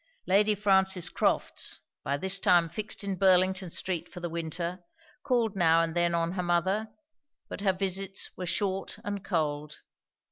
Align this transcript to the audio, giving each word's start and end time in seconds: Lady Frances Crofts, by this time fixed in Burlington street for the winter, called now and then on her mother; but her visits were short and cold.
Lady 0.25 0.55
Frances 0.55 1.09
Crofts, 1.09 1.79
by 2.03 2.17
this 2.17 2.39
time 2.39 2.69
fixed 2.69 3.03
in 3.03 3.17
Burlington 3.19 3.69
street 3.69 4.11
for 4.11 4.19
the 4.19 4.31
winter, 4.31 4.79
called 5.21 5.55
now 5.55 5.79
and 5.81 5.93
then 5.95 6.15
on 6.15 6.31
her 6.31 6.41
mother; 6.41 6.87
but 7.49 7.61
her 7.61 7.71
visits 7.73 8.31
were 8.35 8.47
short 8.47 8.97
and 9.03 9.23
cold. 9.23 9.75